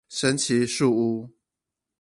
[0.09, 1.29] 神奇樹屋